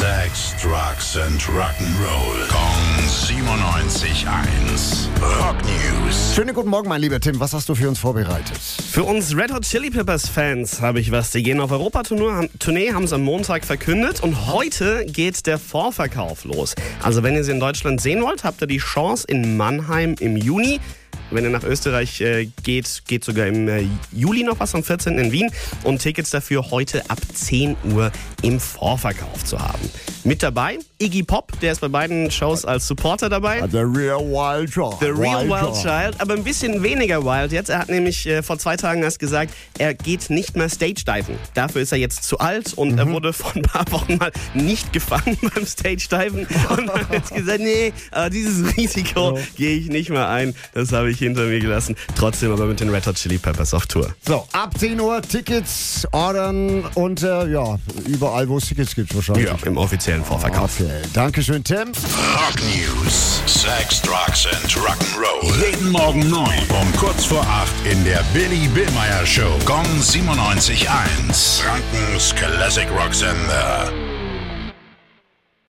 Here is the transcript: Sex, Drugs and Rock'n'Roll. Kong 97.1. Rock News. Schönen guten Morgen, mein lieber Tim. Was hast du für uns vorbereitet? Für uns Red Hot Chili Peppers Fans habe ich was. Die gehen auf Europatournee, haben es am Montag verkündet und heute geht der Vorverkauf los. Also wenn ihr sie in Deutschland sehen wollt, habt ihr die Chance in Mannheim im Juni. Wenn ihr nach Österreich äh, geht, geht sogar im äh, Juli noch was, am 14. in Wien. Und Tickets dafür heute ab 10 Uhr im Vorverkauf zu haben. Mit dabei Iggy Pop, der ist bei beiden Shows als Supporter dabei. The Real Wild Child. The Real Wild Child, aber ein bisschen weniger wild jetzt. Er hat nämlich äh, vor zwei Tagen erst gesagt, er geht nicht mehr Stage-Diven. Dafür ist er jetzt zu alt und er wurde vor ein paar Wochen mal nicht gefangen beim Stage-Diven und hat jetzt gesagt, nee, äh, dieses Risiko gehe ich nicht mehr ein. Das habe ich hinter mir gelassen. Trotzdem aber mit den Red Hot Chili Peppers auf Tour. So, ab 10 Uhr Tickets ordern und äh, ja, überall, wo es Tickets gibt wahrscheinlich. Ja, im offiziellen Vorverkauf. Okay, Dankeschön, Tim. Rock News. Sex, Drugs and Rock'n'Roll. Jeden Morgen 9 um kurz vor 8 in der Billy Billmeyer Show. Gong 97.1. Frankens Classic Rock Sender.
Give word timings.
Sex, 0.00 0.56
Drugs 0.62 1.18
and 1.18 1.38
Rock'n'Roll. 1.42 2.48
Kong 2.48 3.04
97.1. 3.04 5.10
Rock 5.20 5.56
News. 5.62 6.34
Schönen 6.34 6.54
guten 6.54 6.70
Morgen, 6.70 6.88
mein 6.88 7.02
lieber 7.02 7.20
Tim. 7.20 7.38
Was 7.38 7.52
hast 7.52 7.68
du 7.68 7.74
für 7.74 7.86
uns 7.86 7.98
vorbereitet? 7.98 8.56
Für 8.56 9.04
uns 9.04 9.36
Red 9.36 9.52
Hot 9.52 9.64
Chili 9.64 9.90
Peppers 9.90 10.26
Fans 10.26 10.80
habe 10.80 11.00
ich 11.00 11.10
was. 11.10 11.32
Die 11.32 11.42
gehen 11.42 11.60
auf 11.60 11.70
Europatournee, 11.70 12.94
haben 12.94 13.04
es 13.04 13.12
am 13.12 13.20
Montag 13.20 13.66
verkündet 13.66 14.22
und 14.22 14.46
heute 14.46 15.04
geht 15.04 15.46
der 15.46 15.58
Vorverkauf 15.58 16.44
los. 16.44 16.74
Also 17.02 17.22
wenn 17.22 17.34
ihr 17.34 17.44
sie 17.44 17.52
in 17.52 17.60
Deutschland 17.60 18.00
sehen 18.00 18.22
wollt, 18.22 18.42
habt 18.42 18.62
ihr 18.62 18.68
die 18.68 18.78
Chance 18.78 19.26
in 19.28 19.58
Mannheim 19.58 20.14
im 20.18 20.38
Juni. 20.38 20.80
Wenn 21.30 21.44
ihr 21.44 21.50
nach 21.50 21.64
Österreich 21.64 22.20
äh, 22.20 22.48
geht, 22.62 23.02
geht 23.06 23.24
sogar 23.24 23.46
im 23.46 23.68
äh, 23.68 23.86
Juli 24.12 24.42
noch 24.42 24.58
was, 24.60 24.74
am 24.74 24.82
14. 24.82 25.18
in 25.18 25.32
Wien. 25.32 25.50
Und 25.84 26.00
Tickets 26.00 26.30
dafür 26.30 26.70
heute 26.70 27.08
ab 27.08 27.18
10 27.32 27.76
Uhr 27.92 28.10
im 28.42 28.58
Vorverkauf 28.58 29.44
zu 29.44 29.58
haben. 29.58 29.90
Mit 30.24 30.42
dabei 30.42 30.78
Iggy 30.98 31.22
Pop, 31.22 31.58
der 31.60 31.72
ist 31.72 31.80
bei 31.80 31.88
beiden 31.88 32.30
Shows 32.30 32.66
als 32.66 32.86
Supporter 32.86 33.30
dabei. 33.30 33.66
The 33.70 33.78
Real 33.78 34.20
Wild 34.20 34.70
Child. 34.70 34.96
The 35.00 35.06
Real 35.06 35.48
Wild 35.48 35.74
Child, 35.80 36.20
aber 36.20 36.34
ein 36.34 36.44
bisschen 36.44 36.82
weniger 36.82 37.24
wild 37.24 37.52
jetzt. 37.52 37.70
Er 37.70 37.78
hat 37.78 37.88
nämlich 37.88 38.26
äh, 38.26 38.42
vor 38.42 38.58
zwei 38.58 38.76
Tagen 38.76 39.02
erst 39.02 39.18
gesagt, 39.18 39.54
er 39.78 39.94
geht 39.94 40.28
nicht 40.28 40.56
mehr 40.56 40.68
Stage-Diven. 40.68 41.36
Dafür 41.54 41.80
ist 41.80 41.92
er 41.92 41.98
jetzt 41.98 42.24
zu 42.24 42.38
alt 42.38 42.74
und 42.74 42.98
er 42.98 43.08
wurde 43.10 43.32
vor 43.32 43.56
ein 43.56 43.62
paar 43.62 43.90
Wochen 43.92 44.18
mal 44.18 44.30
nicht 44.52 44.92
gefangen 44.92 45.38
beim 45.54 45.64
Stage-Diven 45.64 46.46
und 46.68 46.92
hat 46.92 47.10
jetzt 47.10 47.34
gesagt, 47.34 47.60
nee, 47.60 47.94
äh, 48.12 48.28
dieses 48.28 48.76
Risiko 48.76 49.38
gehe 49.56 49.78
ich 49.78 49.88
nicht 49.88 50.10
mehr 50.10 50.28
ein. 50.28 50.54
Das 50.74 50.92
habe 50.92 51.10
ich 51.10 51.19
hinter 51.20 51.46
mir 51.46 51.60
gelassen. 51.60 51.96
Trotzdem 52.16 52.52
aber 52.52 52.66
mit 52.66 52.80
den 52.80 52.90
Red 52.90 53.06
Hot 53.06 53.16
Chili 53.16 53.38
Peppers 53.38 53.72
auf 53.74 53.86
Tour. 53.86 54.14
So, 54.26 54.46
ab 54.52 54.78
10 54.78 55.00
Uhr 55.00 55.22
Tickets 55.22 56.06
ordern 56.12 56.84
und 56.94 57.22
äh, 57.22 57.46
ja, 57.48 57.78
überall, 58.06 58.48
wo 58.48 58.58
es 58.58 58.66
Tickets 58.66 58.94
gibt 58.94 59.14
wahrscheinlich. 59.14 59.46
Ja, 59.46 59.56
im 59.64 59.76
offiziellen 59.76 60.24
Vorverkauf. 60.24 60.80
Okay, 60.80 60.90
Dankeschön, 61.12 61.62
Tim. 61.64 61.88
Rock 61.88 62.60
News. 62.60 63.42
Sex, 63.46 64.00
Drugs 64.02 64.46
and 64.46 64.72
Rock'n'Roll. 64.76 65.64
Jeden 65.64 65.90
Morgen 65.90 66.28
9 66.28 66.48
um 66.80 66.96
kurz 66.96 67.24
vor 67.24 67.42
8 67.42 67.68
in 67.90 68.04
der 68.04 68.22
Billy 68.32 68.68
Billmeyer 68.68 69.26
Show. 69.26 69.58
Gong 69.64 69.86
97.1. 70.00 71.62
Frankens 71.62 72.34
Classic 72.34 72.88
Rock 72.90 73.14
Sender. 73.14 74.09